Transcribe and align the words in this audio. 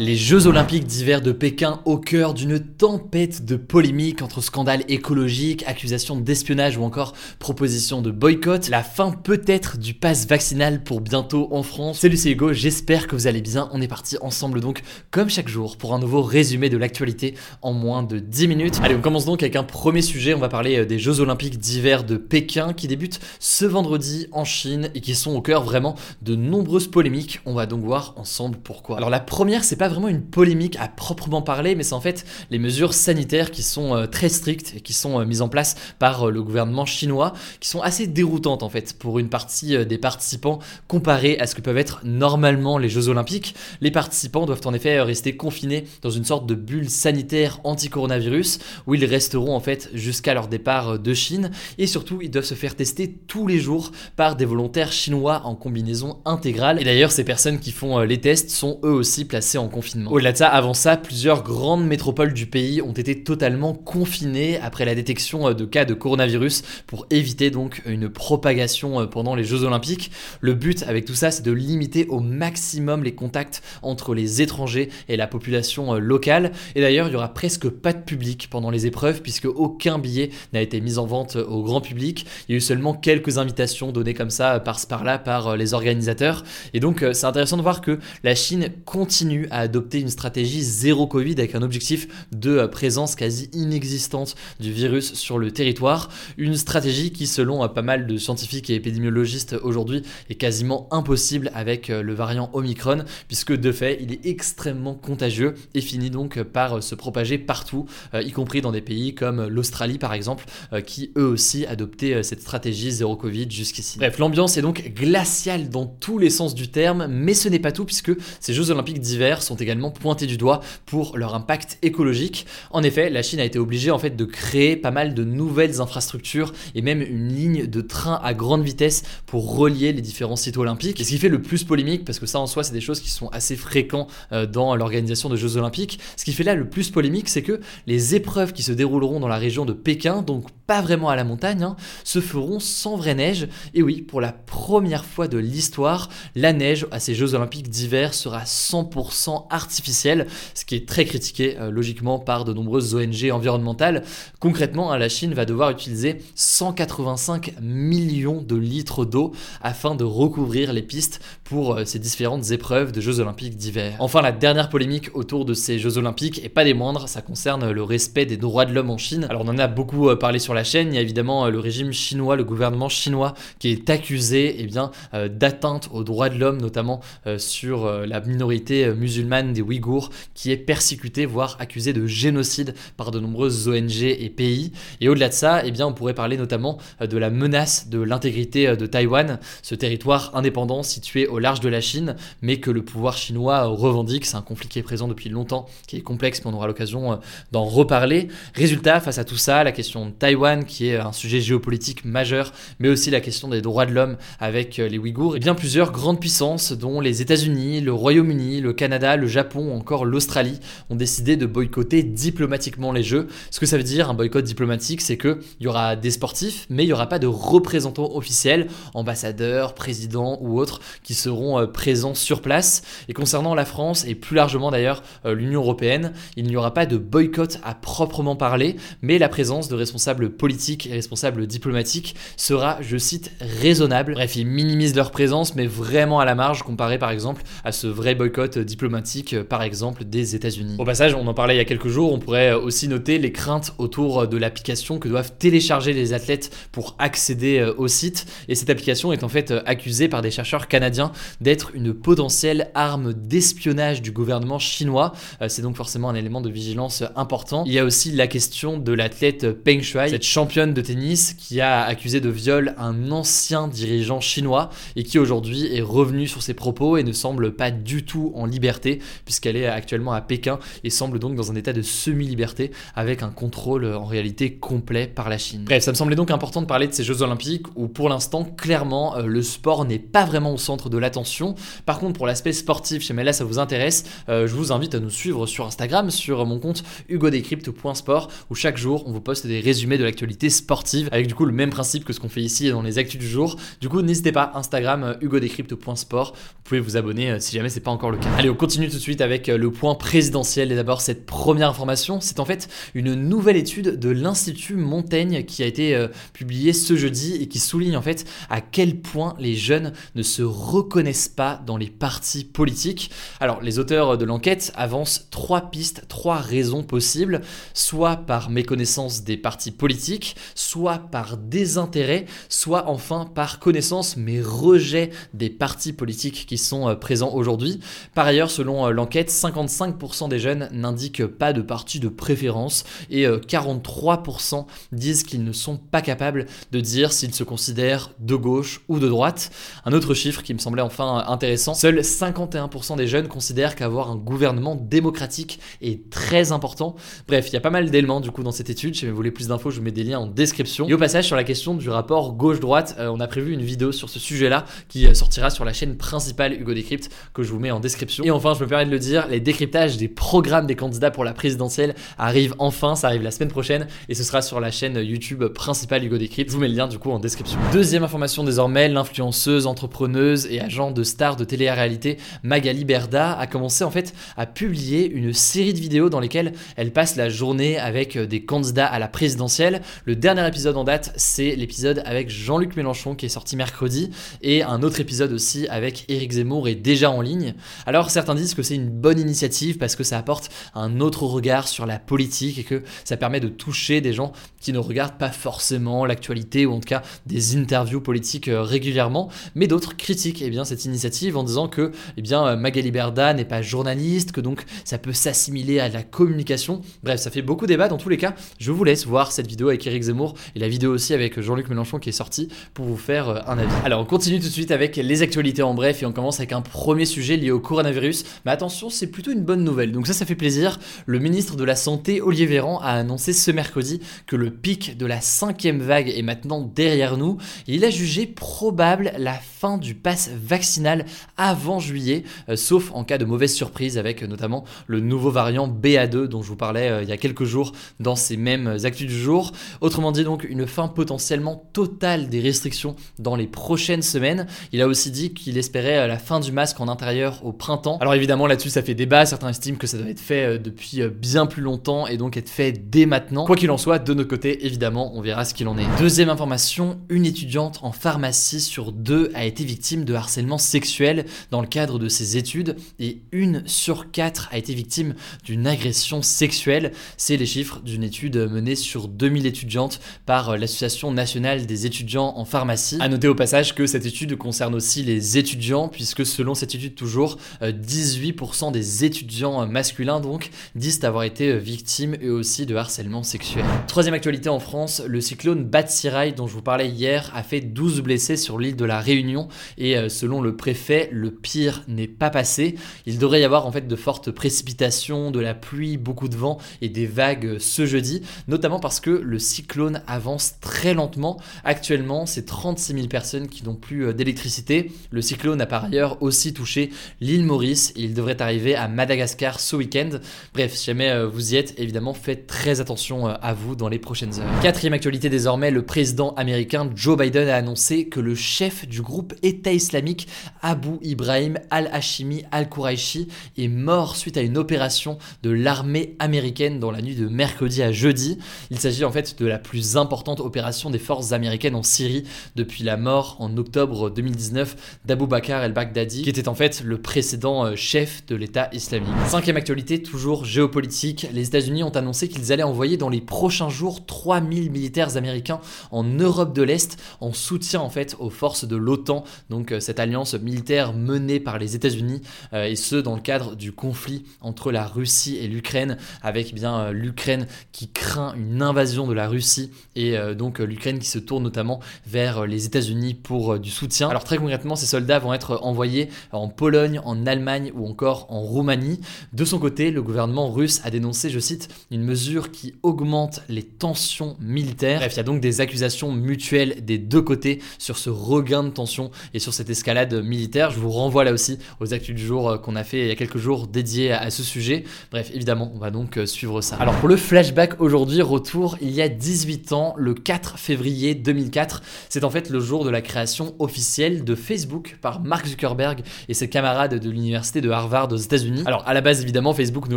Les 0.00 0.16
Jeux 0.16 0.48
Olympiques 0.48 0.88
d'hiver 0.88 1.20
de 1.20 1.30
Pékin 1.30 1.80
au 1.84 1.98
cœur 1.98 2.34
d'une 2.34 2.58
tempête 2.58 3.44
de 3.44 3.54
polémiques 3.54 4.22
entre 4.22 4.40
scandales 4.40 4.82
écologiques, 4.88 5.62
accusations 5.68 6.16
d'espionnage 6.16 6.76
ou 6.76 6.82
encore 6.82 7.12
propositions 7.38 8.02
de 8.02 8.10
boycott, 8.10 8.68
la 8.70 8.82
fin 8.82 9.12
peut-être 9.12 9.78
du 9.78 9.94
pass 9.94 10.26
vaccinal 10.26 10.82
pour 10.82 11.00
bientôt 11.00 11.46
en 11.52 11.62
France. 11.62 12.00
Salut 12.00 12.16
c'est 12.16 12.32
Hugo, 12.32 12.52
j'espère 12.52 13.06
que 13.06 13.14
vous 13.14 13.28
allez 13.28 13.40
bien. 13.40 13.68
On 13.72 13.80
est 13.80 13.86
parti 13.86 14.16
ensemble 14.20 14.60
donc 14.60 14.82
comme 15.12 15.30
chaque 15.30 15.46
jour 15.46 15.76
pour 15.76 15.94
un 15.94 16.00
nouveau 16.00 16.22
résumé 16.22 16.70
de 16.70 16.76
l'actualité 16.76 17.36
en 17.62 17.72
moins 17.72 18.02
de 18.02 18.18
10 18.18 18.48
minutes. 18.48 18.80
Allez, 18.82 18.96
on 18.96 19.00
commence 19.00 19.26
donc 19.26 19.44
avec 19.44 19.54
un 19.54 19.62
premier 19.62 20.02
sujet, 20.02 20.34
on 20.34 20.40
va 20.40 20.48
parler 20.48 20.78
euh, 20.78 20.86
des 20.86 20.98
Jeux 20.98 21.20
Olympiques 21.20 21.58
d'hiver 21.60 22.02
de 22.02 22.16
Pékin 22.16 22.72
qui 22.72 22.88
débutent 22.88 23.20
ce 23.38 23.64
vendredi 23.64 24.26
en 24.32 24.44
Chine 24.44 24.90
et 24.96 25.00
qui 25.00 25.14
sont 25.14 25.36
au 25.36 25.40
cœur 25.40 25.62
vraiment 25.62 25.94
de 26.20 26.34
nombreuses 26.34 26.88
polémiques. 26.88 27.42
On 27.46 27.54
va 27.54 27.66
donc 27.66 27.84
voir 27.84 28.14
ensemble 28.16 28.58
pourquoi. 28.60 28.96
Alors 28.96 29.10
la 29.10 29.20
première, 29.20 29.62
c'est 29.62 29.76
pas 29.76 29.83
vraiment 29.88 30.08
une 30.08 30.22
polémique 30.22 30.76
à 30.80 30.88
proprement 30.88 31.42
parler, 31.42 31.74
mais 31.74 31.82
c'est 31.82 31.94
en 31.94 32.00
fait 32.00 32.24
les 32.50 32.58
mesures 32.58 32.94
sanitaires 32.94 33.50
qui 33.50 33.62
sont 33.62 33.94
euh, 33.94 34.06
très 34.06 34.28
strictes 34.28 34.74
et 34.76 34.80
qui 34.80 34.92
sont 34.92 35.20
euh, 35.20 35.24
mises 35.24 35.42
en 35.42 35.48
place 35.48 35.76
par 35.98 36.28
euh, 36.28 36.30
le 36.30 36.42
gouvernement 36.42 36.86
chinois, 36.86 37.32
qui 37.60 37.68
sont 37.68 37.80
assez 37.80 38.06
déroutantes 38.06 38.62
en 38.62 38.68
fait 38.68 38.98
pour 38.98 39.18
une 39.18 39.28
partie 39.28 39.84
des 39.86 39.98
participants 39.98 40.58
comparé 40.88 41.38
à 41.38 41.46
ce 41.46 41.54
que 41.54 41.60
peuvent 41.60 41.78
être 41.78 42.00
normalement 42.04 42.78
les 42.78 42.88
Jeux 42.88 43.08
Olympiques. 43.08 43.54
Les 43.80 43.90
participants 43.90 44.46
doivent 44.46 44.60
en 44.64 44.74
effet 44.74 45.00
rester 45.00 45.36
confinés 45.36 45.84
dans 46.02 46.10
une 46.10 46.24
sorte 46.24 46.46
de 46.46 46.54
bulle 46.54 46.90
sanitaire 46.90 47.60
anti-coronavirus 47.64 48.58
où 48.86 48.94
ils 48.94 49.04
resteront 49.04 49.54
en 49.54 49.60
fait 49.60 49.90
jusqu'à 49.94 50.34
leur 50.34 50.48
départ 50.48 50.98
de 50.98 51.14
Chine 51.14 51.50
et 51.78 51.86
surtout 51.86 52.20
ils 52.22 52.30
doivent 52.30 52.44
se 52.44 52.54
faire 52.54 52.76
tester 52.76 53.10
tous 53.26 53.46
les 53.46 53.58
jours 53.58 53.92
par 54.16 54.36
des 54.36 54.44
volontaires 54.44 54.92
chinois 54.92 55.42
en 55.44 55.54
combinaison 55.54 56.18
intégrale. 56.24 56.80
Et 56.80 56.84
d'ailleurs 56.84 57.12
ces 57.12 57.24
personnes 57.24 57.58
qui 57.58 57.72
font 57.72 58.00
les 58.00 58.20
tests 58.20 58.50
sont 58.50 58.78
eux 58.84 58.92
aussi 58.92 59.24
placées 59.24 59.58
en 59.58 59.68
confinement. 59.74 60.12
Au-delà 60.12 60.30
de 60.30 60.36
ça, 60.36 60.48
avant 60.48 60.72
ça, 60.72 60.96
plusieurs 60.96 61.42
grandes 61.42 61.84
métropoles 61.84 62.32
du 62.32 62.46
pays 62.46 62.80
ont 62.80 62.92
été 62.92 63.24
totalement 63.24 63.74
confinées 63.74 64.56
après 64.60 64.84
la 64.84 64.94
détection 64.94 65.48
euh, 65.48 65.52
de 65.52 65.64
cas 65.64 65.84
de 65.84 65.94
coronavirus 65.94 66.62
pour 66.86 67.06
éviter 67.10 67.50
donc 67.50 67.82
une 67.84 68.08
propagation 68.08 69.00
euh, 69.00 69.06
pendant 69.06 69.34
les 69.34 69.42
Jeux 69.42 69.64
Olympiques. 69.64 70.12
Le 70.40 70.54
but 70.54 70.84
avec 70.84 71.04
tout 71.06 71.16
ça, 71.16 71.32
c'est 71.32 71.42
de 71.42 71.50
limiter 71.50 72.06
au 72.06 72.20
maximum 72.20 73.02
les 73.02 73.16
contacts 73.16 73.62
entre 73.82 74.14
les 74.14 74.42
étrangers 74.42 74.90
et 75.08 75.16
la 75.16 75.26
population 75.26 75.94
euh, 75.94 75.98
locale. 75.98 76.52
Et 76.76 76.80
d'ailleurs, 76.80 77.08
il 77.08 77.14
y 77.14 77.16
aura 77.16 77.34
presque 77.34 77.68
pas 77.68 77.92
de 77.92 78.00
public 78.00 78.46
pendant 78.50 78.70
les 78.70 78.86
épreuves 78.86 79.22
puisque 79.22 79.46
aucun 79.46 79.98
billet 79.98 80.30
n'a 80.52 80.62
été 80.62 80.80
mis 80.80 80.98
en 80.98 81.06
vente 81.06 81.34
au 81.34 81.64
grand 81.64 81.80
public. 81.80 82.26
Il 82.48 82.52
y 82.52 82.54
a 82.54 82.58
eu 82.58 82.60
seulement 82.60 82.94
quelques 82.94 83.38
invitations 83.38 83.90
données 83.90 84.14
comme 84.14 84.30
ça 84.30 84.60
par-ci 84.60 84.86
par-là 84.86 85.18
par 85.18 85.56
les 85.56 85.74
organisateurs. 85.74 86.44
Et 86.74 86.78
donc, 86.78 87.04
c'est 87.12 87.26
intéressant 87.26 87.56
de 87.56 87.62
voir 87.62 87.80
que 87.80 87.98
la 88.22 88.36
Chine 88.36 88.68
continue 88.84 89.48
à 89.50 89.63
adopter 89.64 90.00
une 90.00 90.10
stratégie 90.10 90.62
zéro 90.62 91.06
Covid 91.06 91.32
avec 91.32 91.54
un 91.54 91.62
objectif 91.62 92.06
de 92.32 92.50
euh, 92.50 92.68
présence 92.68 93.14
quasi 93.16 93.50
inexistante 93.52 94.34
du 94.60 94.72
virus 94.72 95.14
sur 95.14 95.38
le 95.38 95.50
territoire. 95.50 96.10
Une 96.36 96.56
stratégie 96.56 97.12
qui, 97.12 97.26
selon 97.26 97.64
euh, 97.64 97.68
pas 97.68 97.82
mal 97.82 98.06
de 98.06 98.16
scientifiques 98.16 98.70
et 98.70 98.74
épidémiologistes 98.74 99.56
aujourd'hui, 99.62 100.02
est 100.30 100.34
quasiment 100.34 100.88
impossible 100.92 101.50
avec 101.54 101.90
euh, 101.90 102.02
le 102.02 102.14
variant 102.14 102.50
Omicron, 102.52 103.04
puisque 103.26 103.52
de 103.52 103.72
fait, 103.72 103.98
il 104.00 104.12
est 104.12 104.26
extrêmement 104.26 104.94
contagieux 104.94 105.54
et 105.74 105.80
finit 105.80 106.10
donc 106.10 106.42
par 106.42 106.82
se 106.82 106.94
propager 106.94 107.38
partout, 107.38 107.86
y 108.14 108.30
compris 108.32 108.60
dans 108.60 108.72
des 108.72 108.80
pays 108.80 109.14
comme 109.14 109.46
l'Australie 109.46 109.98
par 109.98 110.12
exemple, 110.12 110.44
qui 110.86 111.10
eux 111.16 111.26
aussi 111.26 111.66
adoptaient 111.66 112.22
cette 112.22 112.40
stratégie 112.40 112.90
zéro 112.90 113.16
Covid 113.16 113.50
jusqu'ici. 113.50 113.98
Bref, 113.98 114.18
l'ambiance 114.18 114.56
est 114.56 114.62
donc 114.62 114.92
glaciale 114.94 115.68
dans 115.68 115.86
tous 115.86 116.18
les 116.18 116.30
sens 116.30 116.54
du 116.54 116.68
terme, 116.68 117.06
mais 117.08 117.34
ce 117.34 117.48
n'est 117.48 117.58
pas 117.58 117.72
tout 117.72 117.84
puisque 117.84 118.12
ces 118.40 118.52
Jeux 118.52 118.70
Olympiques 118.70 119.00
d'hiver 119.00 119.42
sont 119.42 119.53
également 119.54 119.90
pointé 119.90 120.26
du 120.26 120.36
doigt 120.36 120.60
pour 120.86 121.16
leur 121.16 121.34
impact 121.34 121.78
écologique. 121.82 122.46
En 122.70 122.82
effet, 122.82 123.10
la 123.10 123.22
Chine 123.22 123.40
a 123.40 123.44
été 123.44 123.58
obligée 123.58 123.90
en 123.90 123.98
fait 123.98 124.16
de 124.16 124.24
créer 124.24 124.76
pas 124.76 124.90
mal 124.90 125.14
de 125.14 125.24
nouvelles 125.24 125.80
infrastructures 125.80 126.52
et 126.74 126.82
même 126.82 127.02
une 127.02 127.28
ligne 127.28 127.66
de 127.66 127.80
train 127.80 128.20
à 128.22 128.34
grande 128.34 128.62
vitesse 128.62 129.02
pour 129.26 129.56
relier 129.56 129.92
les 129.92 130.02
différents 130.02 130.36
sites 130.36 130.56
olympiques. 130.56 131.00
Et 131.00 131.04
ce 131.04 131.10
qui 131.10 131.18
fait 131.18 131.28
le 131.28 131.42
plus 131.42 131.64
polémique, 131.64 132.04
parce 132.04 132.18
que 132.18 132.26
ça 132.26 132.38
en 132.40 132.46
soi 132.46 132.64
c'est 132.64 132.72
des 132.72 132.80
choses 132.80 133.00
qui 133.00 133.10
sont 133.10 133.28
assez 133.28 133.56
fréquentes 133.56 134.10
euh, 134.32 134.46
dans 134.46 134.74
l'organisation 134.76 135.28
de 135.28 135.36
Jeux 135.36 135.56
olympiques, 135.56 135.98
ce 136.16 136.24
qui 136.24 136.32
fait 136.32 136.44
là 136.44 136.54
le 136.54 136.68
plus 136.68 136.90
polémique, 136.90 137.28
c'est 137.28 137.42
que 137.42 137.60
les 137.86 138.14
épreuves 138.14 138.52
qui 138.52 138.62
se 138.62 138.72
dérouleront 138.72 139.20
dans 139.20 139.28
la 139.28 139.38
région 139.38 139.64
de 139.64 139.72
Pékin, 139.72 140.22
donc 140.22 140.50
pas 140.66 140.80
vraiment 140.80 141.10
à 141.10 141.16
la 141.16 141.24
montagne, 141.24 141.62
hein, 141.62 141.76
se 142.04 142.20
feront 142.20 142.60
sans 142.60 142.96
vraie 142.96 143.14
neige. 143.14 143.48
Et 143.74 143.82
oui, 143.82 144.02
pour 144.02 144.20
la 144.20 144.32
première 144.32 145.04
fois 145.04 145.28
de 145.28 145.38
l'histoire, 145.38 146.08
la 146.34 146.52
neige 146.52 146.86
à 146.90 147.00
ces 147.00 147.14
Jeux 147.14 147.34
olympiques 147.34 147.68
d'hiver 147.68 148.14
sera 148.14 148.44
100% 148.44 149.43
artificielle, 149.50 150.26
ce 150.54 150.64
qui 150.64 150.74
est 150.76 150.88
très 150.88 151.04
critiqué 151.04 151.56
euh, 151.58 151.70
logiquement 151.70 152.18
par 152.18 152.44
de 152.44 152.52
nombreuses 152.52 152.94
ONG 152.94 153.30
environnementales. 153.30 154.04
Concrètement, 154.40 154.92
hein, 154.92 154.98
la 154.98 155.08
Chine 155.08 155.34
va 155.34 155.44
devoir 155.44 155.70
utiliser 155.70 156.18
185 156.34 157.54
millions 157.60 158.42
de 158.42 158.56
litres 158.56 159.04
d'eau 159.04 159.32
afin 159.62 159.94
de 159.94 160.04
recouvrir 160.04 160.72
les 160.72 160.82
pistes 160.82 161.20
pour 161.44 161.74
euh, 161.74 161.84
ces 161.84 161.98
différentes 161.98 162.50
épreuves 162.50 162.92
de 162.92 163.00
Jeux 163.00 163.20
olympiques 163.20 163.56
d'hiver. 163.56 163.96
Enfin, 163.98 164.22
la 164.22 164.32
dernière 164.32 164.68
polémique 164.68 165.10
autour 165.14 165.44
de 165.44 165.54
ces 165.54 165.78
Jeux 165.78 165.98
olympiques, 165.98 166.40
et 166.44 166.48
pas 166.48 166.64
des 166.64 166.74
moindres, 166.74 167.08
ça 167.08 167.22
concerne 167.22 167.70
le 167.70 167.82
respect 167.82 168.26
des 168.26 168.36
droits 168.36 168.64
de 168.64 168.72
l'homme 168.72 168.90
en 168.90 168.98
Chine. 168.98 169.26
Alors 169.28 169.42
on 169.44 169.48
en 169.48 169.58
a 169.58 169.66
beaucoup 169.66 170.08
euh, 170.08 170.16
parlé 170.16 170.38
sur 170.38 170.54
la 170.54 170.64
chaîne, 170.64 170.88
il 170.88 170.94
y 170.94 170.98
a 170.98 171.02
évidemment 171.02 171.48
le 171.48 171.58
régime 171.58 171.92
chinois, 171.92 172.36
le 172.36 172.44
gouvernement 172.44 172.88
chinois 172.88 173.34
qui 173.58 173.70
est 173.70 173.90
accusé 173.90 174.56
eh 174.58 174.66
bien, 174.66 174.90
d'atteinte 175.12 175.88
aux 175.92 176.04
droits 176.04 176.28
de 176.28 176.38
l'homme, 176.38 176.60
notamment 176.60 177.00
sur 177.38 177.86
la 177.88 178.20
minorité 178.20 178.92
musulmane 178.94 179.33
des 179.42 179.60
Ouïghours, 179.60 180.10
qui 180.34 180.50
est 180.50 180.56
persécutée, 180.56 181.26
voire 181.26 181.56
accusée 181.58 181.92
de 181.92 182.06
génocide 182.06 182.74
par 182.96 183.10
de 183.10 183.20
nombreuses 183.20 183.68
ONG 183.68 184.02
et 184.02 184.30
pays. 184.30 184.72
Et 185.00 185.08
au-delà 185.08 185.28
de 185.28 185.34
ça, 185.34 185.64
eh 185.64 185.70
bien, 185.70 185.86
on 185.86 185.92
pourrait 185.92 186.14
parler 186.14 186.36
notamment 186.36 186.78
de 187.00 187.18
la 187.18 187.30
menace 187.30 187.88
de 187.88 188.00
l'intégrité 188.00 188.76
de 188.76 188.86
Taïwan, 188.86 189.38
ce 189.62 189.74
territoire 189.74 190.30
indépendant 190.34 190.82
situé 190.82 191.26
au 191.26 191.38
large 191.38 191.60
de 191.60 191.68
la 191.68 191.80
Chine, 191.80 192.16
mais 192.42 192.58
que 192.58 192.70
le 192.70 192.82
pouvoir 192.82 193.16
chinois 193.16 193.64
revendique. 193.64 194.26
C'est 194.26 194.36
un 194.36 194.42
conflit 194.42 194.68
qui 194.68 194.78
est 194.78 194.82
présent 194.82 195.08
depuis 195.08 195.28
longtemps, 195.28 195.66
qui 195.86 195.96
est 195.96 196.02
complexe, 196.02 196.42
mais 196.44 196.50
on 196.50 196.54
aura 196.54 196.66
l'occasion 196.66 197.18
d'en 197.52 197.64
reparler. 197.64 198.28
Résultat, 198.54 199.00
face 199.00 199.18
à 199.18 199.24
tout 199.24 199.36
ça, 199.36 199.64
la 199.64 199.72
question 199.72 200.06
de 200.06 200.10
Taïwan, 200.10 200.64
qui 200.64 200.88
est 200.88 200.96
un 200.96 201.12
sujet 201.12 201.40
géopolitique 201.40 202.04
majeur, 202.04 202.52
mais 202.78 202.88
aussi 202.88 203.10
la 203.10 203.20
question 203.20 203.48
des 203.48 203.60
droits 203.60 203.86
de 203.86 203.92
l'homme 203.92 204.16
avec 204.38 204.78
euh, 204.78 204.88
les 204.88 204.98
Ouïghours, 204.98 205.36
et 205.36 205.40
bien 205.40 205.54
plusieurs 205.54 205.92
grandes 205.92 206.20
puissances, 206.20 206.72
dont 206.72 207.00
les 207.00 207.22
États-Unis, 207.22 207.80
le 207.80 207.92
Royaume-Uni, 207.92 208.60
le 208.60 208.72
Canada, 208.72 209.16
le 209.16 209.23
Japon 209.26 209.70
ou 209.70 209.76
encore 209.76 210.04
l'Australie, 210.04 210.60
ont 210.90 210.96
décidé 210.96 211.36
de 211.36 211.46
boycotter 211.46 212.02
diplomatiquement 212.02 212.92
les 212.92 213.02
Jeux. 213.02 213.28
Ce 213.50 213.60
que 213.60 213.66
ça 213.66 213.76
veut 213.76 213.82
dire, 213.82 214.10
un 214.10 214.14
boycott 214.14 214.44
diplomatique, 214.44 215.00
c'est 215.00 215.18
qu'il 215.18 215.38
y 215.60 215.66
aura 215.66 215.96
des 215.96 216.10
sportifs, 216.10 216.66
mais 216.70 216.84
il 216.84 216.86
n'y 216.86 216.92
aura 216.92 217.08
pas 217.08 217.18
de 217.18 217.26
représentants 217.26 218.14
officiels, 218.14 218.68
ambassadeurs, 218.94 219.74
présidents 219.74 220.38
ou 220.40 220.58
autres, 220.58 220.80
qui 221.02 221.14
seront 221.14 221.58
euh, 221.58 221.66
présents 221.66 222.14
sur 222.14 222.40
place. 222.40 222.82
Et 223.08 223.12
concernant 223.12 223.54
la 223.54 223.64
France, 223.64 224.04
et 224.06 224.14
plus 224.14 224.36
largement 224.36 224.70
d'ailleurs 224.70 225.02
euh, 225.24 225.34
l'Union 225.34 225.60
européenne, 225.60 226.12
il 226.36 226.46
n'y 226.46 226.56
aura 226.56 226.74
pas 226.74 226.86
de 226.86 226.96
boycott 226.96 227.58
à 227.62 227.74
proprement 227.74 228.36
parler, 228.36 228.76
mais 229.02 229.18
la 229.18 229.28
présence 229.28 229.68
de 229.68 229.74
responsables 229.74 230.30
politique 230.30 230.86
et 230.86 230.92
responsable 230.92 231.46
diplomatique 231.46 232.14
sera, 232.36 232.78
je 232.80 232.96
cite, 232.96 233.32
raisonnable. 233.40 234.14
Bref, 234.14 234.36
ils 234.36 234.46
minimisent 234.46 234.96
leur 234.96 235.10
présence, 235.10 235.54
mais 235.54 235.66
vraiment 235.66 236.20
à 236.20 236.24
la 236.24 236.34
marge 236.34 236.62
comparé 236.62 236.98
par 236.98 237.10
exemple 237.10 237.42
à 237.64 237.72
ce 237.72 237.86
vrai 237.86 238.14
boycott 238.14 238.58
diplomatique 238.58 238.94
politique, 239.14 239.42
par 239.44 239.62
exemple, 239.62 240.04
des 240.04 240.34
États-Unis. 240.34 240.74
Au 240.78 240.84
passage, 240.84 241.14
on 241.14 241.24
en 241.28 241.34
parlait 241.34 241.54
il 241.54 241.58
y 241.58 241.60
a 241.60 241.64
quelques 241.64 241.88
jours, 241.88 242.12
on 242.12 242.18
pourrait 242.18 242.52
aussi 242.52 242.88
noter 242.88 243.18
les 243.18 243.30
craintes 243.30 243.72
autour 243.78 244.26
de 244.26 244.36
l'application 244.36 244.98
que 244.98 245.08
doivent 245.08 245.32
télécharger 245.38 245.92
les 245.92 246.12
athlètes 246.12 246.50
pour 246.72 246.96
accéder 246.98 247.64
au 247.76 247.86
site. 247.86 248.26
Et 248.48 248.56
cette 248.56 248.70
application 248.70 249.12
est 249.12 249.22
en 249.22 249.28
fait 249.28 249.54
accusée 249.66 250.08
par 250.08 250.20
des 250.20 250.32
chercheurs 250.32 250.66
canadiens 250.66 251.12
d'être 251.40 251.70
une 251.74 251.94
potentielle 251.94 252.70
arme 252.74 253.12
d'espionnage 253.12 254.02
du 254.02 254.10
gouvernement 254.10 254.58
chinois. 254.58 255.12
C'est 255.46 255.62
donc 255.62 255.76
forcément 255.76 256.08
un 256.08 256.16
élément 256.16 256.40
de 256.40 256.50
vigilance 256.50 257.04
important. 257.14 257.62
Il 257.66 257.72
y 257.72 257.78
a 257.78 257.84
aussi 257.84 258.10
la 258.10 258.26
question 258.26 258.78
de 258.78 258.92
l'athlète 258.92 259.52
Peng 259.62 259.80
Shuai, 259.80 260.08
cette 260.08 260.24
championne 260.24 260.74
de 260.74 260.80
tennis 260.80 261.34
qui 261.34 261.60
a 261.60 261.84
accusé 261.84 262.20
de 262.20 262.30
viol 262.30 262.74
un 262.78 263.12
ancien 263.12 263.68
dirigeant 263.68 264.20
chinois 264.20 264.70
et 264.96 265.04
qui 265.04 265.20
aujourd'hui 265.20 265.72
est 265.72 265.82
revenu 265.82 266.26
sur 266.26 266.42
ses 266.42 266.54
propos 266.54 266.96
et 266.96 267.04
ne 267.04 267.12
semble 267.12 267.54
pas 267.54 267.70
du 267.70 268.04
tout 268.04 268.32
en 268.34 268.46
liberté 268.46 268.93
puisqu'elle 269.24 269.56
est 269.56 269.66
actuellement 269.66 270.12
à 270.12 270.20
Pékin 270.20 270.58
et 270.82 270.90
semble 270.90 271.18
donc 271.18 271.34
dans 271.34 271.50
un 271.50 271.54
état 271.54 271.72
de 271.72 271.82
semi-liberté 271.82 272.70
avec 272.94 273.22
un 273.22 273.30
contrôle 273.30 273.86
en 273.86 274.04
réalité 274.04 274.54
complet 274.54 275.06
par 275.06 275.28
la 275.28 275.38
Chine. 275.38 275.64
Bref, 275.64 275.82
ça 275.82 275.90
me 275.90 275.96
semblait 275.96 276.16
donc 276.16 276.30
important 276.30 276.62
de 276.62 276.66
parler 276.66 276.86
de 276.86 276.92
ces 276.92 277.04
Jeux 277.04 277.22
Olympiques 277.22 277.66
où 277.76 277.88
pour 277.88 278.08
l'instant 278.08 278.44
clairement 278.44 279.16
euh, 279.16 279.26
le 279.26 279.42
sport 279.42 279.84
n'est 279.84 279.98
pas 279.98 280.24
vraiment 280.24 280.52
au 280.52 280.58
centre 280.58 280.88
de 280.90 280.98
l'attention. 280.98 281.54
Par 281.86 281.98
contre 281.98 282.14
pour 282.14 282.26
l'aspect 282.26 282.52
sportif, 282.52 283.02
chez 283.02 283.14
là 283.14 283.32
ça 283.32 283.44
vous 283.44 283.58
intéresse, 283.58 284.04
euh, 284.28 284.46
je 284.46 284.54
vous 284.54 284.72
invite 284.72 284.94
à 284.94 285.00
nous 285.00 285.10
suivre 285.10 285.46
sur 285.46 285.66
Instagram 285.66 286.10
sur 286.10 286.44
mon 286.46 286.58
compte 286.58 286.82
hugodécrypte.sport 287.08 288.30
où 288.50 288.54
chaque 288.54 288.76
jour 288.76 289.04
on 289.06 289.12
vous 289.12 289.20
poste 289.20 289.46
des 289.46 289.60
résumés 289.60 289.98
de 289.98 290.04
l'actualité 290.04 290.50
sportive 290.50 291.08
avec 291.12 291.26
du 291.26 291.34
coup 291.34 291.44
le 291.44 291.52
même 291.52 291.70
principe 291.70 292.04
que 292.04 292.12
ce 292.12 292.20
qu'on 292.20 292.28
fait 292.28 292.42
ici 292.42 292.70
dans 292.70 292.82
les 292.82 292.98
actus 292.98 293.18
du 293.18 293.28
jour. 293.28 293.56
Du 293.80 293.88
coup 293.88 294.02
n'hésitez 294.02 294.32
pas, 294.32 294.52
Instagram 294.54 295.04
euh, 295.04 295.14
hugodécrypte.sport, 295.20 296.32
vous 296.34 296.62
pouvez 296.64 296.80
vous 296.80 296.96
abonner 296.96 297.32
euh, 297.32 297.38
si 297.38 297.56
jamais 297.56 297.68
c'est 297.68 297.80
pas 297.80 297.90
encore 297.90 298.10
le 298.10 298.18
cas. 298.18 298.28
Allez, 298.38 298.50
on 298.50 298.54
continue 298.54 298.83
tout 298.88 298.96
de 298.96 299.00
suite 299.00 299.20
avec 299.20 299.48
euh, 299.48 299.56
le 299.56 299.70
point 299.70 299.94
présidentiel 299.94 300.72
et 300.72 300.74
d'abord 300.74 301.00
cette 301.00 301.26
première 301.26 301.68
information, 301.68 302.20
c'est 302.20 302.40
en 302.40 302.44
fait 302.44 302.68
une 302.94 303.14
nouvelle 303.14 303.56
étude 303.56 303.98
de 303.98 304.10
l'Institut 304.10 304.76
Montaigne 304.76 305.44
qui 305.44 305.62
a 305.62 305.66
été 305.66 306.06
publiée 306.32 306.72
ce 306.72 306.96
jeudi 306.96 307.36
et 307.40 307.48
qui 307.48 307.58
souligne 307.58 307.96
en 307.96 308.02
fait 308.02 308.24
à 308.50 308.60
quel 308.60 309.00
point 309.00 309.34
les 309.38 309.54
jeunes 309.54 309.92
ne 310.14 310.22
se 310.22 310.42
reconnaissent 310.42 311.28
pas 311.28 311.60
dans 311.66 311.76
les 311.76 311.90
partis 311.90 312.44
politiques. 312.44 313.10
Alors 313.40 313.60
les 313.60 313.78
auteurs 313.78 314.18
de 314.18 314.24
l'enquête 314.24 314.72
avancent 314.74 315.28
trois 315.30 315.70
pistes, 315.70 316.04
trois 316.08 316.38
raisons 316.38 316.82
possibles, 316.82 317.40
soit 317.72 318.16
par 318.16 318.50
méconnaissance 318.50 319.24
des 319.24 319.36
partis 319.36 319.70
politiques, 319.70 320.36
soit 320.54 320.98
par 320.98 321.36
désintérêt, 321.36 322.26
soit 322.48 322.88
enfin 322.88 323.30
par 323.34 323.58
connaissance 323.58 324.16
mais 324.16 324.40
rejet 324.40 325.10
des 325.32 325.50
partis 325.50 325.92
politiques 325.92 326.46
qui 326.46 326.58
sont 326.58 326.88
euh, 326.88 326.94
présents 326.94 327.32
aujourd'hui. 327.34 327.80
Par 328.14 328.26
ailleurs, 328.26 328.50
selon 328.50 328.73
euh, 328.74 328.90
l'enquête, 328.90 329.30
55% 329.30 330.28
des 330.28 330.38
jeunes 330.38 330.68
n'indiquent 330.72 331.26
pas 331.26 331.52
de 331.52 331.62
parti 331.62 332.00
de 332.00 332.08
préférence 332.08 332.84
et 333.10 333.26
43% 333.26 334.58
euh, 334.58 334.62
disent 334.92 335.22
qu'ils 335.22 335.44
ne 335.44 335.52
sont 335.52 335.76
pas 335.76 336.02
capables 336.02 336.46
de 336.72 336.80
dire 336.80 337.12
s'ils 337.12 337.34
se 337.34 337.44
considèrent 337.44 338.10
de 338.18 338.34
gauche 338.34 338.82
ou 338.88 338.98
de 338.98 339.08
droite. 339.08 339.50
Un 339.84 339.92
autre 339.92 340.14
chiffre 340.14 340.42
qui 340.42 340.54
me 340.54 340.58
semblait 340.58 340.82
enfin 340.82 341.24
intéressant, 341.26 341.74
seuls 341.74 342.00
51% 342.00 342.96
des 342.96 343.06
jeunes 343.06 343.28
considèrent 343.28 343.76
qu'avoir 343.76 344.10
un 344.10 344.16
gouvernement 344.16 344.76
démocratique 344.76 345.60
est 345.82 346.10
très 346.10 346.52
important. 346.52 346.96
Bref, 347.28 347.48
il 347.48 347.54
y 347.54 347.56
a 347.56 347.60
pas 347.60 347.70
mal 347.70 347.90
d'éléments 347.90 348.20
du 348.20 348.30
coup 348.30 348.42
dans 348.42 348.52
cette 348.52 348.70
étude. 348.70 348.94
Si 348.94 349.06
vous 349.06 349.14
voulez 349.14 349.30
plus 349.30 349.48
d'infos, 349.48 349.70
je 349.70 349.78
vous 349.78 349.84
mets 349.84 349.92
des 349.92 350.04
liens 350.04 350.18
en 350.18 350.26
description. 350.26 350.88
Et 350.88 350.94
au 350.94 350.98
passage, 350.98 351.26
sur 351.26 351.36
la 351.36 351.44
question 351.44 351.74
du 351.74 351.88
rapport 351.88 352.32
gauche-droite, 352.32 352.96
on 352.98 353.20
a 353.20 353.26
prévu 353.26 353.52
une 353.52 353.62
vidéo 353.62 353.92
sur 353.92 354.08
ce 354.08 354.18
sujet-là 354.18 354.64
qui 354.88 355.06
euh, 355.06 355.14
sortira 355.14 355.50
sur 355.50 355.64
la 355.64 355.72
chaîne 355.72 355.96
principale 355.96 356.52
Hugo 356.54 356.74
Décrypte 356.74 357.10
que 357.32 357.42
je 357.42 357.52
vous 357.52 357.58
mets 357.58 357.70
en 357.70 357.80
description. 357.80 358.24
Et 358.24 358.30
enfin, 358.30 358.54
je 358.54 358.63
me 358.64 358.68
permets 358.68 358.86
de 358.86 358.90
le 358.90 358.98
dire, 358.98 359.28
les 359.28 359.40
décryptages 359.40 359.96
des 359.96 360.08
programmes 360.08 360.66
des 360.66 360.74
candidats 360.74 361.10
pour 361.10 361.24
la 361.24 361.32
présidentielle 361.32 361.94
arrivent 362.18 362.54
enfin, 362.58 362.96
ça 362.96 363.08
arrive 363.08 363.22
la 363.22 363.30
semaine 363.30 363.50
prochaine 363.50 363.86
et 364.08 364.14
ce 364.14 364.22
sera 364.22 364.42
sur 364.42 364.60
la 364.60 364.70
chaîne 364.70 364.96
YouTube 364.96 365.44
principale 365.48 366.04
Hugo 366.04 366.18
Décrypte. 366.18 366.50
Je 366.50 366.54
vous 366.54 366.60
mets 366.60 366.68
le 366.68 366.74
lien 366.74 366.88
du 366.88 366.98
coup 366.98 367.10
en 367.10 367.18
description. 367.18 367.58
Deuxième 367.72 368.02
information 368.02 368.44
désormais, 368.44 368.88
l'influenceuse, 368.88 369.66
entrepreneuse 369.66 370.46
et 370.50 370.60
agent 370.60 370.90
de 370.90 371.02
star 371.02 371.36
de 371.36 371.44
télé-réalité 371.44 372.18
Magali 372.42 372.84
Berda 372.84 373.38
a 373.38 373.46
commencé 373.46 373.84
en 373.84 373.90
fait 373.90 374.14
à 374.36 374.46
publier 374.46 375.10
une 375.10 375.32
série 375.32 375.74
de 375.74 375.78
vidéos 375.78 376.08
dans 376.08 376.20
lesquelles 376.20 376.52
elle 376.76 376.92
passe 376.92 377.16
la 377.16 377.28
journée 377.28 377.78
avec 377.78 378.16
des 378.18 378.44
candidats 378.44 378.86
à 378.86 378.98
la 378.98 379.08
présidentielle. 379.08 379.82
Le 380.04 380.16
dernier 380.16 380.46
épisode 380.46 380.76
en 380.76 380.84
date, 380.84 381.12
c'est 381.16 381.56
l'épisode 381.56 382.02
avec 382.04 382.30
Jean-Luc 382.30 382.76
Mélenchon 382.76 383.14
qui 383.14 383.26
est 383.26 383.30
sorti 383.30 383.56
mercredi 383.56 384.10
et 384.42 384.62
un 384.62 384.82
autre 384.82 385.00
épisode 385.00 385.32
aussi 385.32 385.66
avec 385.68 386.04
Éric 386.08 386.32
Zemmour 386.32 386.68
est 386.68 386.74
déjà 386.74 387.10
en 387.10 387.20
ligne. 387.20 387.54
Alors 387.86 388.10
certains 388.10 388.34
disent 388.34 388.53
que 388.54 388.62
c'est 388.62 388.74
une 388.74 388.90
bonne 388.90 389.18
initiative 389.18 389.78
parce 389.78 389.96
que 389.96 390.04
ça 390.04 390.18
apporte 390.18 390.50
un 390.74 391.00
autre 391.00 391.24
regard 391.24 391.68
sur 391.68 391.86
la 391.86 391.98
politique 391.98 392.58
et 392.58 392.64
que 392.64 392.82
ça 393.04 393.16
permet 393.16 393.40
de 393.40 393.48
toucher 393.48 394.00
des 394.00 394.12
gens 394.12 394.32
qui 394.60 394.72
ne 394.72 394.78
regardent 394.78 395.18
pas 395.18 395.30
forcément 395.30 396.06
l'actualité 396.06 396.66
ou 396.66 396.72
en 396.72 396.80
tout 396.80 396.88
cas 396.88 397.02
des 397.26 397.56
interviews 397.56 398.00
politiques 398.00 398.48
euh, 398.48 398.62
régulièrement, 398.62 399.30
mais 399.54 399.66
d'autres 399.66 399.96
critiquent 399.96 400.42
eh 400.42 400.50
bien, 400.50 400.64
cette 400.64 400.84
initiative 400.84 401.36
en 401.36 401.42
disant 401.42 401.68
que 401.68 401.92
eh 402.16 402.22
bien, 402.22 402.46
euh, 402.46 402.56
Magali 402.56 402.90
Berda 402.90 403.34
n'est 403.34 403.44
pas 403.44 403.62
journaliste, 403.62 404.32
que 404.32 404.40
donc 404.40 404.64
ça 404.84 404.98
peut 404.98 405.12
s'assimiler 405.12 405.80
à 405.80 405.88
la 405.88 406.02
communication. 406.02 406.80
Bref, 407.02 407.20
ça 407.20 407.30
fait 407.30 407.42
beaucoup 407.42 407.66
débat 407.66 407.88
dans 407.88 407.98
tous 407.98 408.08
les 408.08 408.16
cas. 408.16 408.34
Je 408.58 408.72
vous 408.72 408.84
laisse 408.84 409.06
voir 409.06 409.32
cette 409.32 409.46
vidéo 409.46 409.68
avec 409.68 409.86
Éric 409.86 410.04
Zemmour 410.04 410.34
et 410.54 410.58
la 410.58 410.68
vidéo 410.68 410.92
aussi 410.92 411.14
avec 411.14 411.40
Jean-Luc 411.40 411.68
Mélenchon 411.68 411.98
qui 411.98 412.08
est 412.08 412.12
sortie 412.12 412.48
pour 412.72 412.86
vous 412.86 412.96
faire 412.96 413.28
euh, 413.28 413.40
un 413.46 413.58
avis. 413.58 413.70
Alors 413.84 414.00
on 414.00 414.04
continue 414.04 414.38
tout 414.38 414.46
de 414.46 414.52
suite 414.52 414.70
avec 414.70 414.96
les 414.96 415.22
actualités 415.22 415.62
en 415.62 415.74
bref 415.74 416.02
et 416.02 416.06
on 416.06 416.12
commence 416.12 416.40
avec 416.40 416.52
un 416.52 416.62
premier 416.62 417.04
sujet 417.04 417.36
lié 417.36 417.50
au 417.50 417.60
coronavirus. 417.60 418.24
Mais 418.44 418.52
attention, 418.52 418.90
c'est 418.90 419.06
plutôt 419.06 419.30
une 419.30 419.42
bonne 419.42 419.64
nouvelle. 419.64 419.92
Donc 419.92 420.06
ça, 420.06 420.12
ça 420.12 420.26
fait 420.26 420.34
plaisir. 420.34 420.78
Le 421.06 421.18
ministre 421.18 421.56
de 421.56 421.64
la 421.64 421.76
Santé, 421.76 422.20
Olivier 422.20 422.46
Véran, 422.46 422.78
a 422.80 422.90
annoncé 422.90 423.32
ce 423.32 423.50
mercredi 423.50 424.00
que 424.26 424.36
le 424.36 424.50
pic 424.50 424.96
de 424.96 425.06
la 425.06 425.20
cinquième 425.20 425.80
vague 425.80 426.08
est 426.08 426.22
maintenant 426.22 426.60
derrière 426.60 427.16
nous. 427.16 427.38
il 427.66 427.84
a 427.84 427.90
jugé 427.90 428.26
probable 428.26 429.12
la 429.18 429.34
fin 429.34 429.78
du 429.78 429.94
pass 429.94 430.30
vaccinal 430.34 431.06
avant 431.36 431.78
juillet, 431.78 432.24
euh, 432.48 432.56
sauf 432.56 432.90
en 432.92 433.04
cas 433.04 433.18
de 433.18 433.24
mauvaise 433.24 433.54
surprise 433.54 433.96
avec 433.98 434.22
euh, 434.22 434.26
notamment 434.26 434.64
le 434.86 435.00
nouveau 435.00 435.30
variant 435.30 435.68
BA2 435.68 436.26
dont 436.26 436.42
je 436.42 436.48
vous 436.48 436.56
parlais 436.56 436.90
euh, 436.90 437.02
il 437.02 437.08
y 437.08 437.12
a 437.12 437.16
quelques 437.16 437.44
jours 437.44 437.72
dans 438.00 438.16
ces 438.16 438.36
mêmes 438.36 438.76
actus 438.84 439.06
du 439.06 439.18
jour. 439.18 439.52
Autrement 439.80 440.12
dit 440.12 440.24
donc 440.24 440.44
une 440.44 440.66
fin 440.66 440.88
potentiellement 440.88 441.68
totale 441.72 442.28
des 442.28 442.40
restrictions 442.40 442.96
dans 443.18 443.36
les 443.36 443.46
prochaines 443.46 444.02
semaines. 444.02 444.46
Il 444.72 444.82
a 444.82 444.86
aussi 444.86 445.10
dit 445.10 445.32
qu'il 445.32 445.56
espérait 445.56 446.06
la 446.06 446.18
fin 446.18 446.40
du 446.40 446.52
masque 446.52 446.80
en 446.80 446.88
intérieur 446.88 447.40
au 447.44 447.52
printemps. 447.52 447.98
Alors 448.00 448.14
évidemment 448.14 448.33
là-dessus 448.46 448.70
ça 448.70 448.82
fait 448.82 448.94
débat, 448.94 449.26
certains 449.26 449.48
estiment 449.48 449.78
que 449.78 449.86
ça 449.86 449.98
doit 449.98 450.08
être 450.08 450.20
fait 450.20 450.44
euh, 450.44 450.58
depuis 450.58 451.00
euh, 451.00 451.08
bien 451.08 451.46
plus 451.46 451.62
longtemps 451.62 452.06
et 452.06 452.16
donc 452.16 452.36
être 452.36 452.48
fait 452.48 452.72
dès 452.72 453.06
maintenant. 453.06 453.46
Quoi 453.46 453.56
qu'il 453.56 453.70
en 453.70 453.78
soit, 453.78 453.98
de 453.98 454.14
notre 454.14 454.28
côté 454.28 454.66
évidemment 454.66 455.12
on 455.14 455.20
verra 455.20 455.44
ce 455.44 455.54
qu'il 455.54 455.68
en 455.68 455.78
est. 455.78 455.86
Deuxième 455.98 456.28
information, 456.28 457.00
une 457.08 457.26
étudiante 457.26 457.80
en 457.82 457.92
pharmacie 457.92 458.60
sur 458.60 458.92
deux 458.92 459.30
a 459.34 459.44
été 459.44 459.64
victime 459.64 460.04
de 460.04 460.14
harcèlement 460.14 460.58
sexuel 460.58 461.24
dans 461.50 461.60
le 461.60 461.66
cadre 461.66 461.98
de 461.98 462.08
ses 462.08 462.36
études 462.36 462.76
et 462.98 463.22
une 463.32 463.62
sur 463.66 464.10
quatre 464.10 464.48
a 464.52 464.58
été 464.58 464.74
victime 464.74 465.14
d'une 465.44 465.66
agression 465.66 466.22
sexuelle. 466.22 466.92
C'est 467.16 467.36
les 467.36 467.46
chiffres 467.46 467.80
d'une 467.80 468.02
étude 468.02 468.36
menée 468.36 468.74
sur 468.74 469.08
2000 469.08 469.46
étudiantes 469.46 470.00
par 470.26 470.50
euh, 470.50 470.56
l'Association 470.56 471.12
nationale 471.12 471.66
des 471.66 471.86
étudiants 471.86 472.34
en 472.36 472.44
pharmacie. 472.44 472.98
A 473.00 473.08
noter 473.08 473.28
au 473.28 473.34
passage 473.34 473.74
que 473.74 473.86
cette 473.86 474.06
étude 474.06 474.36
concerne 474.36 474.74
aussi 474.74 475.02
les 475.02 475.38
étudiants, 475.38 475.88
puisque 475.88 476.26
selon 476.26 476.54
cette 476.54 476.74
étude 476.74 476.94
toujours, 476.94 477.38
18% 477.62 478.23
euh, 478.32 478.70
des 478.70 479.04
étudiants 479.04 479.62
euh, 479.62 479.66
masculins 479.66 480.20
donc 480.20 480.50
disent 480.74 481.04
avoir 481.04 481.24
été 481.24 481.50
euh, 481.50 481.56
victimes 481.56 482.16
eux 482.22 482.32
aussi 482.32 482.66
de 482.66 482.74
harcèlement 482.74 483.22
sexuel. 483.22 483.64
Troisième 483.86 484.14
actualité 484.14 484.48
en 484.48 484.60
France, 484.60 485.02
le 485.06 485.20
cyclone 485.20 485.64
Batsirai 485.64 486.32
dont 486.32 486.46
je 486.46 486.54
vous 486.54 486.62
parlais 486.62 486.88
hier 486.88 487.30
a 487.34 487.42
fait 487.42 487.60
12 487.60 488.00
blessés 488.00 488.36
sur 488.36 488.58
l'île 488.58 488.76
de 488.76 488.84
la 488.84 489.00
Réunion 489.00 489.48
et 489.78 490.08
selon 490.08 490.40
le 490.40 490.56
préfet, 490.56 491.08
le 491.12 491.30
pire 491.30 491.82
n'est 491.88 492.08
pas 492.08 492.30
passé. 492.30 492.76
Il 493.06 493.18
devrait 493.18 493.40
y 493.40 493.44
avoir 493.44 493.66
en 493.66 493.72
fait 493.72 493.86
de 493.86 493.96
fortes 493.96 494.30
précipitations, 494.30 495.30
de 495.30 495.40
la 495.40 495.54
pluie, 495.54 495.96
beaucoup 495.96 496.28
de 496.28 496.36
vent 496.36 496.58
et 496.80 496.88
des 496.88 497.06
vagues 497.06 497.58
ce 497.58 497.86
jeudi, 497.86 498.22
notamment 498.48 498.80
parce 498.80 499.00
que 499.00 499.10
le 499.10 499.38
cyclone 499.38 500.02
avance 500.06 500.54
très 500.60 500.94
lentement. 500.94 501.40
Actuellement, 501.64 502.26
c'est 502.26 502.46
36 502.46 502.94
000 502.94 503.06
personnes 503.08 503.48
qui 503.48 503.64
n'ont 503.64 503.74
plus 503.74 504.12
d'électricité. 504.14 504.92
Le 505.10 505.22
cyclone 505.22 505.60
a 505.60 505.66
par 505.66 505.84
ailleurs 505.84 506.22
aussi 506.22 506.54
touché 506.54 506.90
l'île 507.20 507.44
Maurice 507.44 507.92
devrait 508.14 508.40
arriver 508.40 508.74
à 508.74 508.88
Madagascar 508.88 509.60
ce 509.60 509.76
week-end. 509.76 510.10
Bref, 510.54 510.74
si 510.74 510.86
jamais 510.86 511.10
euh, 511.10 511.26
vous 511.26 511.54
y 511.54 511.56
êtes, 511.56 511.74
évidemment, 511.78 512.14
faites 512.14 512.46
très 512.46 512.80
attention 512.80 513.28
euh, 513.28 513.34
à 513.42 513.52
vous 513.52 513.76
dans 513.76 513.88
les 513.88 513.98
prochaines 513.98 514.40
heures. 514.40 514.60
Quatrième 514.62 514.94
actualité 514.94 515.28
désormais, 515.28 515.70
le 515.70 515.82
président 515.82 516.34
américain 516.34 516.90
Joe 516.94 517.18
Biden 517.18 517.48
a 517.48 517.56
annoncé 517.56 518.08
que 518.08 518.20
le 518.20 518.34
chef 518.34 518.86
du 518.88 519.02
groupe 519.02 519.34
État 519.42 519.72
islamique 519.72 520.28
Abu 520.62 520.98
Ibrahim 521.02 521.58
al-Hashimi 521.70 522.44
al-Quraishi 522.52 523.28
est 523.58 523.68
mort 523.68 524.16
suite 524.16 524.36
à 524.36 524.42
une 524.42 524.56
opération 524.56 525.18
de 525.42 525.50
l'armée 525.50 526.16
américaine 526.18 526.78
dans 526.78 526.90
la 526.90 527.02
nuit 527.02 527.14
de 527.14 527.26
mercredi 527.26 527.82
à 527.82 527.92
jeudi. 527.92 528.38
Il 528.70 528.78
s'agit 528.78 529.04
en 529.04 529.12
fait 529.12 529.38
de 529.38 529.46
la 529.46 529.58
plus 529.58 529.96
importante 529.96 530.40
opération 530.40 530.90
des 530.90 530.98
forces 530.98 531.32
américaines 531.32 531.74
en 531.74 531.82
Syrie 531.82 532.24
depuis 532.56 532.84
la 532.84 532.96
mort 532.96 533.36
en 533.40 533.56
octobre 533.56 534.10
2019 534.10 535.00
d'Abu 535.04 535.26
Bakr 535.26 535.62
el-Baghdadi, 535.62 536.22
qui 536.22 536.30
était 536.30 536.48
en 536.48 536.54
fait 536.54 536.82
le 536.82 536.98
précédent 536.98 537.66
euh, 537.66 537.76
chef 537.76 537.93
de 537.94 538.34
l'État 538.34 538.70
islamique. 538.72 539.14
Cinquième 539.28 539.56
actualité, 539.56 540.02
toujours 540.02 540.44
géopolitique, 540.44 541.28
les 541.32 541.46
États-Unis 541.46 541.84
ont 541.84 541.90
annoncé 541.90 542.28
qu'ils 542.28 542.52
allaient 542.52 542.64
envoyer 542.64 542.96
dans 542.96 543.08
les 543.08 543.20
prochains 543.20 543.68
jours 543.68 544.04
3000 544.04 544.72
militaires 544.72 545.16
américains 545.16 545.60
en 545.92 546.02
Europe 546.02 546.52
de 546.52 546.62
l'Est 546.62 547.00
en 547.20 547.32
soutien 547.32 547.80
en 547.80 547.90
fait 547.90 548.16
aux 548.18 548.30
forces 548.30 548.64
de 548.64 548.74
l'OTAN, 548.74 549.22
donc 549.48 549.70
euh, 549.70 549.78
cette 549.78 550.00
alliance 550.00 550.34
militaire 550.34 550.92
menée 550.92 551.38
par 551.38 551.60
les 551.60 551.76
États-Unis 551.76 552.22
euh, 552.52 552.64
et 552.64 552.74
ce 552.74 552.96
dans 552.96 553.14
le 553.14 553.20
cadre 553.20 553.54
du 553.54 553.70
conflit 553.70 554.24
entre 554.40 554.72
la 554.72 554.86
Russie 554.88 555.36
et 555.36 555.46
l'Ukraine 555.46 555.96
avec 556.20 556.48
eh 556.50 556.54
bien 556.54 556.90
l'Ukraine 556.90 557.46
qui 557.70 557.92
craint 557.92 558.34
une 558.34 558.60
invasion 558.60 559.06
de 559.06 559.12
la 559.12 559.28
Russie 559.28 559.70
et 559.94 560.16
donc 560.36 560.58
l'Ukraine 560.58 560.98
qui 560.98 561.06
se 561.06 561.20
tourne 561.20 561.44
notamment 561.44 561.78
vers 562.06 562.44
les 562.44 562.66
États-Unis 562.66 563.14
pour 563.14 563.60
du 563.60 563.70
soutien. 563.70 564.08
Alors 564.08 564.24
très 564.24 564.38
concrètement, 564.38 564.74
ces 564.74 564.86
soldats 564.86 565.20
vont 565.20 565.32
être 565.32 565.60
envoyés 565.62 566.08
en 566.32 566.48
Pologne, 566.48 567.00
en 567.04 567.26
Allemagne 567.26 567.70
ou 567.74 567.83
encore 567.86 568.26
en 568.30 568.40
Roumanie. 568.40 569.00
De 569.32 569.44
son 569.44 569.58
côté, 569.58 569.90
le 569.90 570.02
gouvernement 570.02 570.50
russe 570.50 570.80
a 570.84 570.90
dénoncé, 570.90 571.30
je 571.30 571.38
cite, 571.38 571.68
une 571.90 572.02
mesure 572.02 572.50
qui 572.50 572.74
augmente 572.82 573.42
les 573.48 573.62
tensions 573.62 574.36
militaires. 574.40 574.98
Bref, 575.00 575.14
il 575.14 575.16
y 575.16 575.20
a 575.20 575.24
donc 575.24 575.40
des 575.40 575.60
accusations 575.60 576.12
mutuelles 576.12 576.84
des 576.84 576.98
deux 576.98 577.22
côtés 577.22 577.60
sur 577.78 577.98
ce 577.98 578.10
regain 578.10 578.64
de 578.64 578.70
tension 578.70 579.10
et 579.32 579.38
sur 579.38 579.54
cette 579.54 579.70
escalade 579.70 580.14
militaire. 580.24 580.70
Je 580.70 580.78
vous 580.78 580.90
renvoie 580.90 581.24
là 581.24 581.32
aussi 581.32 581.58
aux 581.80 581.92
actus 581.94 582.14
du 582.14 582.24
jour 582.24 582.48
euh, 582.48 582.58
qu'on 582.58 582.76
a 582.76 582.84
fait 582.84 583.00
il 583.00 583.08
y 583.08 583.10
a 583.10 583.16
quelques 583.16 583.38
jours 583.38 583.66
dédiés 583.66 584.12
à 584.12 584.30
ce 584.30 584.42
sujet. 584.42 584.84
Bref, 585.10 585.30
évidemment, 585.34 585.72
on 585.74 585.78
va 585.78 585.90
donc 585.90 586.16
euh, 586.16 586.26
suivre 586.26 586.60
ça. 586.60 586.76
Alors 586.76 586.94
pour 586.96 587.08
le 587.08 587.16
flashback 587.16 587.80
aujourd'hui, 587.80 588.22
retour 588.22 588.76
il 588.80 588.90
y 588.90 589.02
a 589.02 589.08
18 589.08 589.72
ans, 589.72 589.94
le 589.96 590.14
4 590.14 590.58
février 590.58 591.14
2004. 591.14 591.82
C'est 592.08 592.24
en 592.24 592.30
fait 592.30 592.50
le 592.50 592.60
jour 592.60 592.84
de 592.84 592.90
la 592.90 593.02
création 593.02 593.54
officielle 593.58 594.24
de 594.24 594.34
Facebook 594.34 594.98
par 595.00 595.20
Mark 595.20 595.46
Zuckerberg 595.46 596.02
et 596.28 596.34
ses 596.34 596.48
camarades 596.48 596.98
de 596.98 597.10
l'université 597.10 597.60
de 597.60 597.70
Harvard 597.74 598.10
aux 598.12 598.16
États-Unis. 598.16 598.62
Alors 598.66 598.82
à 598.86 598.94
la 598.94 599.00
base 599.00 599.22
évidemment 599.22 599.52
Facebook 599.52 599.88
ne 599.88 599.96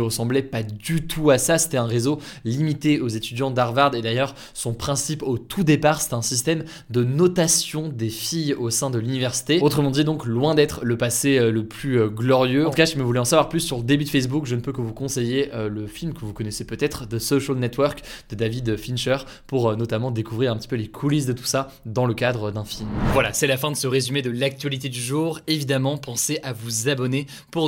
ressemblait 0.00 0.42
pas 0.42 0.62
du 0.62 1.06
tout 1.06 1.30
à 1.30 1.38
ça, 1.38 1.58
c'était 1.58 1.76
un 1.76 1.86
réseau 1.86 2.18
limité 2.44 3.00
aux 3.00 3.08
étudiants 3.08 3.50
d'Harvard 3.50 3.94
et 3.94 4.02
d'ailleurs 4.02 4.34
son 4.54 4.74
principe 4.74 5.22
au 5.22 5.38
tout 5.38 5.64
départ 5.64 6.00
c'était 6.00 6.14
un 6.14 6.22
système 6.22 6.64
de 6.90 7.04
notation 7.04 7.88
des 7.88 8.10
filles 8.10 8.54
au 8.54 8.70
sein 8.70 8.90
de 8.90 8.98
l'université. 8.98 9.60
Autrement 9.60 9.90
dit 9.90 10.04
donc 10.04 10.26
loin 10.26 10.54
d'être 10.54 10.84
le 10.84 10.96
passé 10.96 11.38
euh, 11.38 11.50
le 11.50 11.64
plus 11.64 12.00
euh, 12.00 12.08
glorieux. 12.08 12.66
En 12.66 12.70
tout 12.70 12.76
cas 12.76 12.86
si 12.86 12.96
vous 12.96 13.06
voulez 13.06 13.20
en 13.20 13.24
savoir 13.24 13.48
plus 13.48 13.60
sur 13.60 13.78
le 13.78 13.84
début 13.84 14.04
de 14.04 14.10
Facebook, 14.10 14.46
je 14.46 14.54
ne 14.54 14.60
peux 14.60 14.72
que 14.72 14.80
vous 14.80 14.92
conseiller 14.92 15.50
euh, 15.54 15.68
le 15.68 15.86
film 15.86 16.12
que 16.12 16.20
vous 16.20 16.32
connaissez 16.32 16.64
peut-être, 16.64 17.06
The 17.06 17.18
Social 17.18 17.56
Network 17.56 18.02
de 18.30 18.36
David 18.36 18.76
Fincher 18.76 19.18
pour 19.46 19.76
notamment 19.76 20.10
découvrir 20.10 20.52
un 20.52 20.56
petit 20.56 20.68
peu 20.68 20.76
les 20.76 20.88
coulisses 20.88 21.26
de 21.26 21.32
tout 21.32 21.44
ça 21.44 21.68
dans 21.86 22.06
le 22.06 22.14
cadre 22.14 22.50
d'un 22.50 22.64
film. 22.64 22.88
Voilà, 23.12 23.32
c'est 23.32 23.46
la 23.46 23.56
fin 23.56 23.70
de 23.70 23.76
ce 23.76 23.86
résumé 23.86 24.22
de 24.22 24.30
l'actualité 24.30 24.88
du 24.88 25.00
jour. 25.00 25.40
Évidemment, 25.46 25.96
pensez 25.96 26.38
à 26.42 26.52
vous 26.52 26.88
abonner 26.88 27.26
pour 27.50 27.67